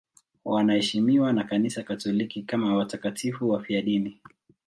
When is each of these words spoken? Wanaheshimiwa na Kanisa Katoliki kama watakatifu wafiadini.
Wanaheshimiwa 0.45 1.33
na 1.33 1.43
Kanisa 1.43 1.83
Katoliki 1.83 2.43
kama 2.43 2.75
watakatifu 2.75 3.49
wafiadini. 3.49 4.21